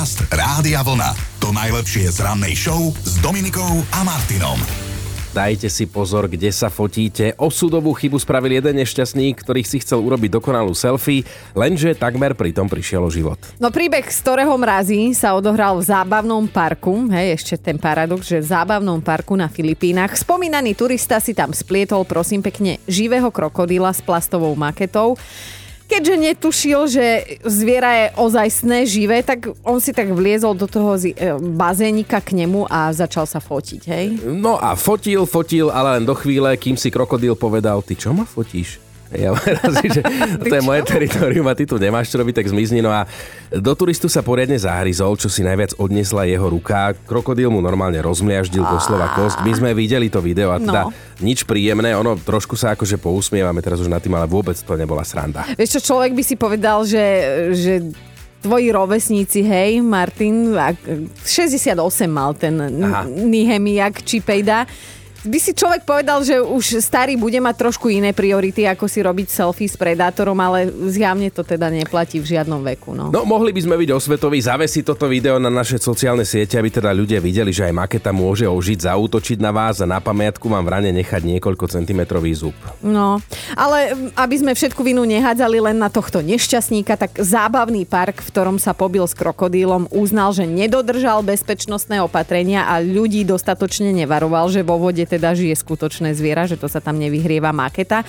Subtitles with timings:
[0.00, 1.12] Podcast Rádia Vlna.
[1.44, 4.56] To najlepšie z rannej show s Dominikou a Martinom.
[5.36, 7.36] Dajte si pozor, kde sa fotíte.
[7.36, 13.04] Osudovú chybu spravil jeden nešťastník, ktorý si chcel urobiť dokonalú selfie, lenže takmer pritom prišiel
[13.04, 13.36] o život.
[13.60, 18.40] No príbeh, z ktorého mrazí sa odohral v zábavnom parku, hej, ešte ten paradox, že
[18.40, 20.16] v zábavnom parku na Filipínach.
[20.16, 25.20] Spomínaný turista si tam splietol, prosím pekne, živého krokodila s plastovou maketou
[25.90, 27.06] keďže netušil, že
[27.42, 32.70] zviera je ozajstné, živé, tak on si tak vliezol do toho e, bazénika k nemu
[32.70, 34.06] a začal sa fotiť, hej?
[34.22, 38.22] No a fotil, fotil, ale len do chvíle, kým si krokodil povedal, ty čo ma
[38.22, 38.89] fotíš?
[39.10, 40.02] Ja razí, že
[40.38, 42.78] to je moje teritorium a ty tu nemáš čo robiť, tak zmizni.
[42.78, 43.10] No a
[43.50, 46.94] do turistu sa poriadne zahryzol, čo si najviac odnesla jeho ruka.
[47.10, 49.42] Krokodil mu normálne rozmliaždil doslova kost.
[49.42, 50.94] My sme videli to video a teda no.
[51.18, 51.90] nič príjemné.
[51.98, 55.42] Ono trošku sa akože pousmievame teraz už na tým, ale vôbec to nebola sranda.
[55.58, 57.04] Vieš čo, človek by si povedal, že,
[57.50, 57.74] že
[58.40, 61.74] tvoji rovesníci, hej, Martin, 68
[62.06, 62.56] mal ten
[63.26, 64.64] Nihemiak Čipejda
[65.20, 69.28] by si človek povedal, že už starý bude mať trošku iné priority, ako si robiť
[69.28, 72.96] selfie s predátorom, ale zjavne to teda neplatí v žiadnom veku.
[72.96, 76.72] No, no mohli by sme byť osvetoví, zavesiť toto video na naše sociálne siete, aby
[76.72, 80.64] teda ľudia videli, že aj maketa môže ožiť, zautočiť na vás a na pamiatku vám
[80.64, 82.56] v rane nechať niekoľko centimetrový zub.
[82.80, 83.20] No,
[83.52, 88.56] ale aby sme všetku vinu nehádzali len na tohto nešťastníka, tak zábavný park, v ktorom
[88.56, 94.80] sa pobil s krokodílom, uznal, že nedodržal bezpečnostné opatrenia a ľudí dostatočne nevaroval, že vo
[94.80, 98.06] vode teda žije skutočné zviera, že to sa tam nevyhrieva maketa.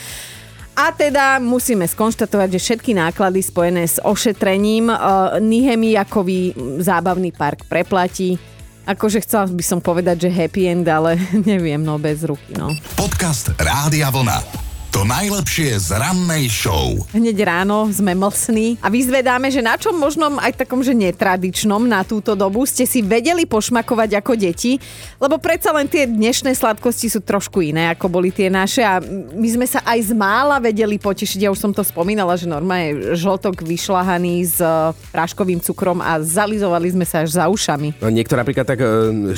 [0.71, 8.39] A teda musíme skonštatovať, že všetky náklady spojené s ošetrením uh, Nihemiakový zábavný park preplatí.
[8.87, 12.71] Akože chcela by som povedať, že happy end, ale neviem, no bez ruky, no.
[12.95, 14.60] Podcast Rádia Vlna.
[14.91, 16.99] To najlepšie z rannej show.
[17.15, 22.03] Hneď ráno sme mlsní a vyzvedáme, že na čom možnom aj takom, že netradičnom na
[22.03, 24.83] túto dobu ste si vedeli pošmakovať ako deti,
[25.15, 28.99] lebo predsa len tie dnešné sladkosti sú trošku iné, ako boli tie naše a
[29.31, 31.47] my sme sa aj z mála vedeli potešiť.
[31.47, 36.91] Ja už som to spomínala, že normálne žltok vyšľahaný s e, práškovým cukrom a zalizovali
[36.91, 38.03] sme sa až za ušami.
[38.03, 38.87] No niekto napríklad tak e,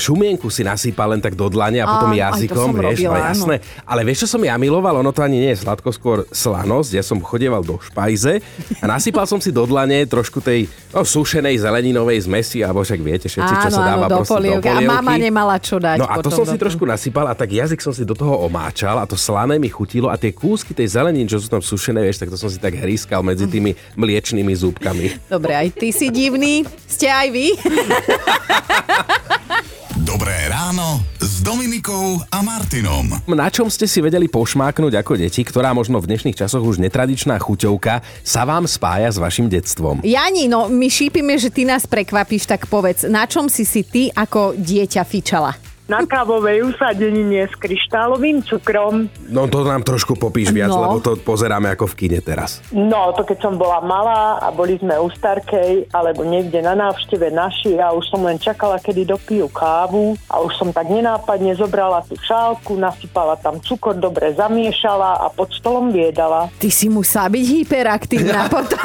[0.02, 3.56] šumienku si nasýpa len tak do dlane a potom a, jazykom, vieš, robila, no jasné.
[3.86, 4.98] Ale vieš, čo som ja miloval?
[4.98, 6.96] Ono to ani nie je sladko, skôr slanosť.
[6.96, 8.40] Ja som chodieval do špajze
[8.80, 13.28] a nasypal som si do dlane trošku tej no, sušenej zeleninovej zmesi, alebo však viete
[13.28, 14.64] všetci, čo sa dáva áno, do, polievky.
[14.64, 14.88] do polievky.
[14.88, 16.00] A mama nemala čo dať.
[16.00, 18.96] No a to som si trošku nasypal a tak jazyk som si do toho omáčal
[18.96, 22.24] a to slané mi chutilo a tie kúsky tej zelenín, čo sú tam sušené, vieš,
[22.24, 25.28] tak to som si tak hrískal medzi tými mliečnými zúbkami.
[25.28, 26.64] Dobre, aj ty si divný.
[26.88, 27.48] Ste aj vy?
[30.14, 33.18] Dobré ráno s Dominikou a Martinom.
[33.26, 37.42] Na čom ste si vedeli pošmáknuť ako deti, ktorá možno v dnešných časoch už netradičná
[37.42, 40.06] chuťovka sa vám spája s vašim detstvom?
[40.06, 44.14] Jani, no my šípime, že ty nás prekvapíš, tak povedz, na čom si si ty
[44.14, 45.58] ako dieťa fičala?
[45.88, 49.12] Na kávovej usadenine s kryštálovým cukrom.
[49.28, 50.80] No to nám trošku popíš viac, no.
[50.88, 52.64] lebo to pozeráme ako v kine teraz.
[52.72, 57.28] No, to keď som bola malá a boli sme u Starkej alebo niekde na návšteve
[57.36, 62.00] naši a už som len čakala, kedy dopijú kávu a už som tak nenápadne zobrala
[62.08, 66.48] tú šálku, nasypala tam cukor, dobre zamiešala a pod stolom viedala.
[66.58, 68.82] Ty si musela byť hyperaktívna potom.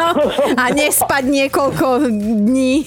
[0.60, 2.84] A nespať niekoľko dní.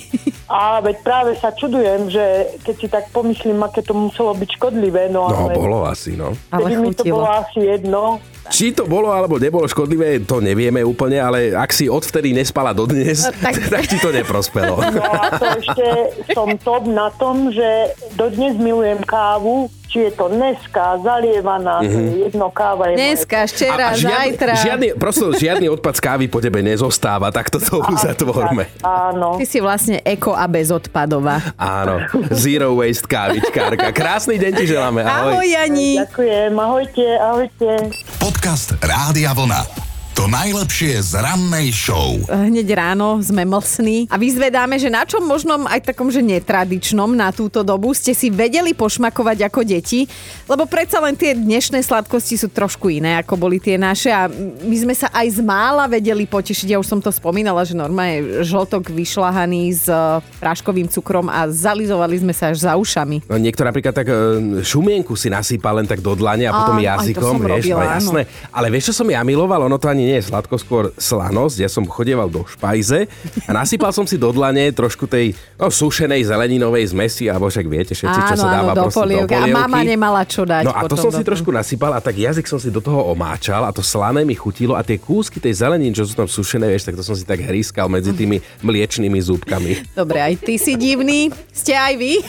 [0.51, 5.07] A veď práve sa čudujem, že keď si tak pomyslím, aké to muselo byť škodlivé.
[5.07, 6.35] No, no ale bolo asi, no.
[6.51, 8.19] Ale mi to bolo asi jedno.
[8.51, 13.23] Či to bolo alebo nebolo škodlivé, to nevieme úplne, ale ak si odvtedy nespala dodnes,
[13.39, 14.83] tak, tak ti to neprospelo.
[14.83, 15.87] No a to ešte
[16.35, 22.25] som top na tom, že dodnes milujem kávu, či je to dneska, zalievaná, mm-hmm.
[22.25, 24.53] jedno káva je Dneska, včera, a, a žiadny, zajtra.
[24.57, 28.65] Žiadny, prosto, žiadny odpad z kávy po tebe nezostáva, tak to uzatvorme.
[28.81, 29.37] Áno.
[29.37, 31.53] Ty si vlastne eko a bezodpadová.
[31.61, 33.93] Áno, zero waste kávičkárka.
[33.93, 35.05] Krásny deň ti želáme.
[35.05, 36.01] Ahoj, ahoj Jani.
[36.01, 37.69] Ďakujem, ahojte, ahojte.
[38.17, 39.82] Podcast Rádia Vlna.
[40.23, 42.15] To najlepšie z rannej show.
[42.31, 47.35] Hneď ráno sme mlsní a vyzvedáme, že na čom možnom aj takom, že netradičnom na
[47.35, 50.07] túto dobu ste si vedeli pošmakovať ako deti,
[50.47, 54.31] lebo predsa len tie dnešné sladkosti sú trošku iné, ako boli tie naše a
[54.63, 56.71] my sme sa aj z mála vedeli potešiť.
[56.71, 62.23] Ja už som to spomínala, že normálne žltok vyšľahaný s e, práškovým cukrom a zalizovali
[62.23, 63.27] sme sa až za ušami.
[63.27, 64.15] No, niekto napríklad tak e,
[64.63, 68.21] šumienku si nasýpa len tak do dlane a potom a, jazykom, vieš, robila, no jasné.
[68.55, 69.67] Ale vieš, čo som ja miloval?
[69.67, 71.65] Ono to ani nie je sladko, skôr slanosť.
[71.65, 73.09] Ja som chodieval do špajze
[73.49, 77.97] a nasypal som si do dlane trošku tej no, sušenej zeleninovej zmesi, alebo však viete,
[77.97, 79.33] všetci, čo Áno, sa dáva áno, do proste do polievky.
[79.33, 79.57] polievky.
[79.57, 80.69] A mama nemala čo dať.
[80.69, 83.65] No a to som si trošku nasypal a tak jazyk som si do toho omáčal
[83.65, 86.93] a to slané mi chutilo a tie kúsky tej zelenín, čo sú tam sušené, vieš,
[86.93, 89.97] tak to som si tak hrískal medzi tými mliečnými zúbkami.
[89.97, 91.33] Dobre, aj ty si divný.
[91.49, 92.13] Ste aj vy?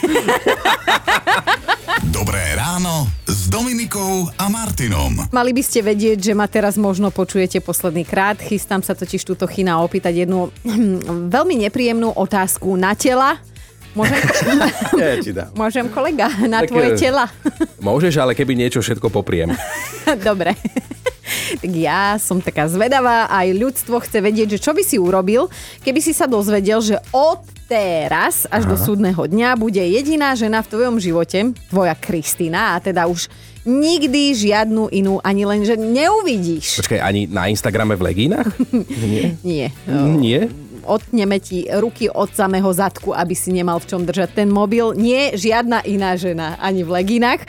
[2.11, 5.27] Dobré ráno s Dominikou a Martinom.
[5.31, 8.37] Mali by ste vedieť, že ma teraz možno počujete posledný krát.
[8.37, 10.53] Chystám sa totiž túto chyna opýtať jednu
[11.27, 13.41] veľmi nepríjemnú otázku na tela.
[13.95, 14.19] Môžem,
[15.01, 15.49] Ja ti dám.
[15.55, 17.31] môžem kolega, na Tak, tvoje tela.
[17.79, 19.55] Môžeš, ale keby niečo všetko popriem.
[20.27, 20.51] Dobre.
[21.63, 25.47] tak ja som taká zvedavá, aj ľudstvo chce vedieť, že čo by si urobil,
[25.81, 27.39] keby si sa dozvedel, že od
[27.71, 28.71] teraz až Aha.
[28.71, 33.31] do súdneho dňa bude jediná žena v tvojom živote, tvoja Kristina, a teda už
[33.65, 36.79] nikdy žiadnu inú ani len, že neuvidíš.
[36.85, 38.49] Počkaj, ani na Instagrame v legínach?
[39.03, 39.35] Nie.
[39.41, 39.67] Nie.
[40.15, 40.41] Nie?
[40.85, 44.93] Otneme ti ruky od samého zadku, aby si nemal v čom držať ten mobil.
[44.93, 47.41] Nie, žiadna iná žena, ani v leginách.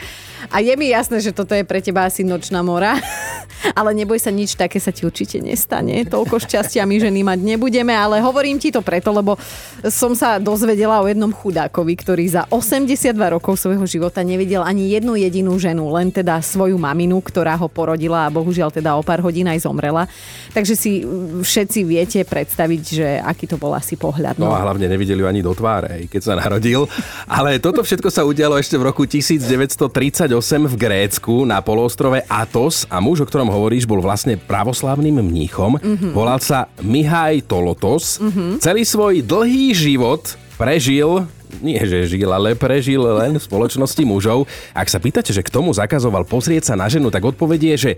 [0.53, 2.97] A je mi jasné, že toto je pre teba asi nočná mora.
[3.79, 6.05] Ale neboj sa, nič také sa ti určite nestane.
[6.05, 9.33] Toľko šťastia my ženy mať nebudeme, ale hovorím ti to preto, lebo
[9.89, 15.17] som sa dozvedela o jednom chudákovi, ktorý za 82 rokov svojho života nevidel ani jednu
[15.17, 19.49] jedinú ženu, len teda svoju maminu, ktorá ho porodila a bohužiaľ teda o pár hodín
[19.49, 20.05] aj zomrela.
[20.53, 21.01] Takže si
[21.41, 24.39] všetci viete predstaviť, že aký to bol asi pohľad.
[24.39, 26.87] No a hlavne nevideli ju ani do tváre, keď sa narodil.
[27.27, 30.31] Ale toto všetko sa udialo ešte v roku 1938
[30.63, 35.75] v Grécku na poloostrove Atos a muž, o ktorom hovoríš, bol vlastne pravoslavným mníchom.
[35.75, 36.11] Mm-hmm.
[36.15, 38.23] Volal sa Mihaj Tolotos.
[38.23, 38.63] Mm-hmm.
[38.63, 41.27] Celý svoj dlhý život prežil
[41.63, 44.45] nie že žil, ale prežil len v spoločnosti mužov.
[44.75, 47.97] Ak sa pýtate, že k tomu zakazoval pozrieť sa na ženu, tak odpovedie že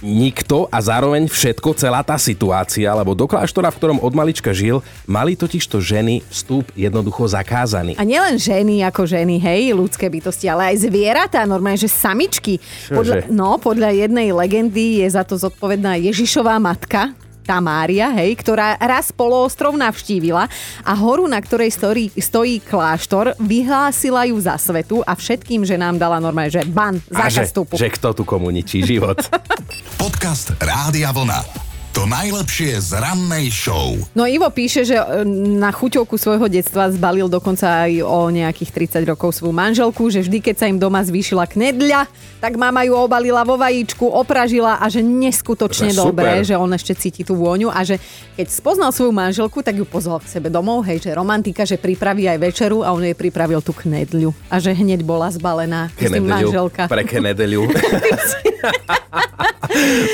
[0.00, 4.80] nikto a zároveň všetko, celá tá situácia, lebo do kláštora, v ktorom od malička žil,
[5.04, 7.96] mali totižto ženy vstup jednoducho zakázaný.
[8.00, 12.58] A nielen ženy ako ženy, hej, ľudské bytosti, ale aj zvieratá, normálne, že samičky.
[12.88, 17.12] Podľa, no, podľa jednej legendy je za to zodpovedná Ježišová matka,
[17.50, 20.46] tá Mária, hej, ktorá raz poloostrov navštívila
[20.86, 26.22] a horu, na ktorej stojí, stojí kláštor, vyhlásila ju za svetu a všetkým ženám dala
[26.22, 27.74] normálne, že ban, že, zákaz vstupu.
[27.74, 29.18] že kto tu komu ničí život.
[30.02, 31.69] Podcast Rádia Vlna.
[31.90, 33.98] To najlepšie z rannej show.
[34.14, 35.26] No Ivo píše, že e,
[35.58, 40.38] na chuťovku svojho detstva zbalil dokonca aj o nejakých 30 rokov svoju manželku, že vždy,
[40.38, 42.06] keď sa im doma zvýšila knedľa,
[42.38, 47.26] tak mama ju obalila vo vajíčku, opražila a že neskutočne dobré, že on ešte cíti
[47.26, 47.98] tú vôňu a že
[48.38, 52.30] keď spoznal svoju manželku, tak ju pozval k sebe domov, hej, že romantika, že pripraví
[52.30, 56.86] aj večeru a on jej pripravil tú knedľu a že hneď bola zbalená tým manželka.
[56.86, 57.66] Pre Kenedeliu.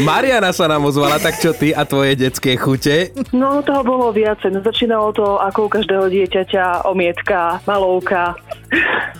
[0.04, 3.10] Mariana sa nám ozvala, tak čo ty a tvoje detské chute?
[3.30, 4.50] No, toho bolo viacej.
[4.50, 8.36] No, začínalo to ako u každého dieťaťa, omietka, malovka.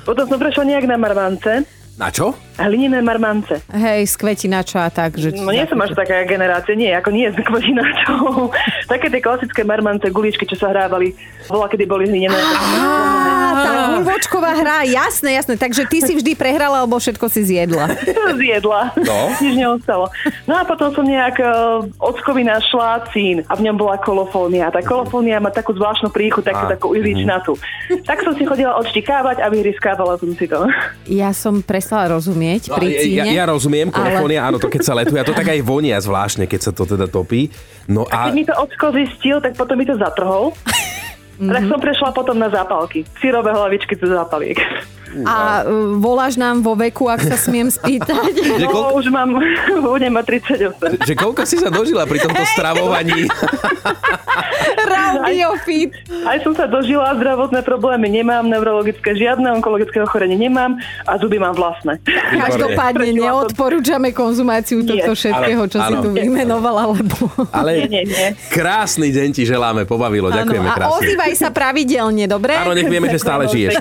[0.02, 1.64] Potom som prešla nejak na marmance,
[1.96, 2.36] Na čo?
[2.56, 3.56] hlinené marmance.
[3.66, 5.16] Hej, z kvetinačo a tak.
[5.16, 8.52] Že No nie som až taká generácia, nie, ako nie z kvodináčov.
[8.92, 11.16] Také tie klasické marmance, guličky, čo sa hrávali.
[11.46, 12.36] Bola, kedy boli hlinené.
[12.36, 13.15] Á,
[13.86, 15.54] tá guľvočková hra, jasné, jasné.
[15.54, 17.86] Takže ty si vždy prehrala, alebo všetko si zjedla.
[18.40, 18.90] Zjedla.
[18.98, 19.18] No.
[19.42, 20.10] Nič neostalo.
[20.44, 21.48] No a potom som nejak uh,
[21.96, 24.68] ockovi našla cín a v ňom bola kolofónia.
[24.68, 27.54] Tá kolofónia má takú zvláštnu príchu, takú, A, takú ihličnatú.
[28.02, 30.66] Tak som si chodila odštikávať a vyhryskávala som si to.
[31.06, 33.30] Ja som prestala rozumieť No, pri ja, cíne.
[33.32, 36.44] ja rozumiem, ale- kolofónia, áno, to keď sa letuje, a to tak aj vonia zvláštne,
[36.44, 37.48] keď sa to teda topí.
[37.86, 40.50] No Keď a mi to ocko zistil, tak potom mi to zatrhol.
[41.36, 43.04] A tak som prešla potom na zápalky.
[43.20, 44.56] Sírové hlavičky cez zápaliek.
[45.22, 48.32] A uh, voláš nám vo veku, ak sa smiem spýtať.
[48.56, 49.28] Že No, koľko- už mám,
[49.86, 51.02] budem mať 38.
[51.02, 53.26] že koľko si sa dožila pri tomto stravovaní?
[54.86, 55.90] Radiofit.
[56.24, 61.52] Aj som sa dožila, zdravotné problémy nemám, neurologické žiadne, onkologické ochorenie nemám a zuby mám
[61.52, 61.98] vlastné.
[62.32, 65.02] Každopádne neodporúčame konzumáciu Nie.
[65.02, 66.02] tohto všetkého, čo si Áno.
[66.02, 67.30] tu vymenovala, lebo...
[67.50, 68.26] Ale Nie, nie, nie.
[68.48, 70.94] krásny deň ti želáme, pobavilo, ďakujeme a krásne.
[70.98, 72.54] ozývaj sa pravidelne, dobre?
[72.54, 73.78] Áno, nech vieme, že stále žiješ.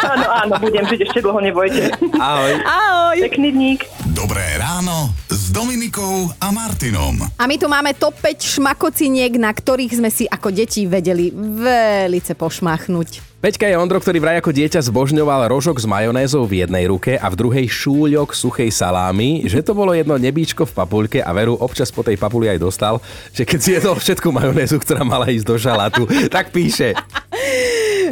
[0.00, 1.96] Áno, áno, budem žiť ešte dlho, nebojte.
[2.20, 2.52] Ahoj.
[2.60, 3.16] Ahoj.
[3.24, 3.88] Pekný dník.
[4.12, 7.24] Dobré ráno s Dominikou a Martinom.
[7.40, 12.36] A my tu máme top 5 šmakociniek, na ktorých sme si ako deti vedeli velice
[12.36, 13.24] pošmachnúť.
[13.38, 17.26] Peťka je Ondro, ktorý vraj ako dieťa zbožňoval rožok s majonézou v jednej ruke a
[17.30, 21.94] v druhej šúľok suchej salámy, že to bolo jedno nebíčko v papuľke a veru občas
[21.94, 22.98] po tej papuli aj dostal,
[23.30, 26.02] že keď si jedol všetku majonézu, ktorá mala ísť do šalátu,
[26.34, 26.98] tak píše.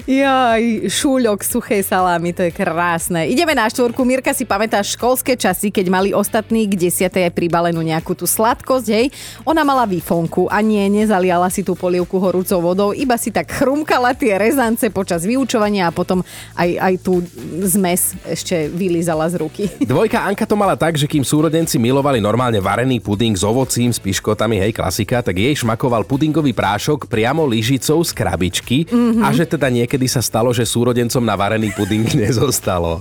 [0.06, 3.26] Jaj, šúľok suchej salámy, to je krásne.
[3.26, 4.06] Ideme na štvorku.
[4.06, 8.86] Mirka si pamätá školské časy, keď mali ostatní k desiatej aj pribalenú nejakú tú sladkosť,
[8.86, 9.10] hej.
[9.42, 14.14] Ona mala výfonku a nie, nezaliala si tú polievku horúcou vodou, iba si tak chrumkala
[14.14, 16.22] tie rezance počas vyučovania a potom
[16.54, 17.26] aj, aj tú
[17.66, 19.66] zmes ešte vylízala z ruky.
[19.90, 23.98] Dvojka Anka to mala tak, že kým súrodenci milovali normálne varený puding s ovocím, s
[23.98, 29.26] piškotami, hej, klasika, tak jej šmakoval pudingový prášok priamo lyžicou z krabičky mm-hmm.
[29.26, 33.00] a že teda niekedy niekedy sa stalo, že súrodencom na varený puding nezostalo.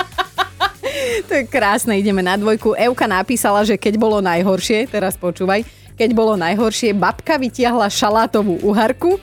[1.28, 2.72] to je krásne, ideme na dvojku.
[2.80, 5.68] Euka napísala, že keď bolo najhoršie, teraz počúvaj,
[6.00, 9.20] keď bolo najhoršie, babka vytiahla šalátovú uharku,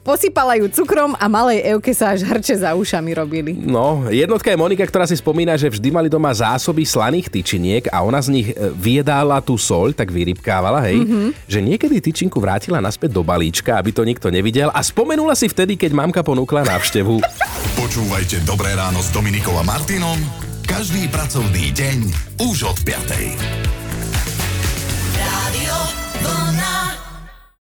[0.00, 3.52] Posypala ju cukrom a malej Evke sa až hrče za ušami robili.
[3.52, 8.00] No, jednotka je Monika, ktorá si spomína, že vždy mali doma zásoby slaných tyčiniek a
[8.00, 11.28] ona z nich e, vyjedala tú soľ, tak vyrybkávala, hej, mm-hmm.
[11.44, 15.76] že niekedy tyčinku vrátila naspäť do balíčka, aby to nikto nevidel a spomenula si vtedy,
[15.76, 17.20] keď mamka ponúkla návštevu.
[17.80, 20.16] Počúvajte Dobré ráno s Dominikom a Martinom
[20.70, 21.98] každý pracovný deň
[22.46, 23.79] už od 5.